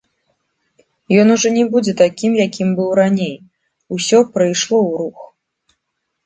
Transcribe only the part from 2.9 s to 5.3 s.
раней, усё прыйшло ў рух.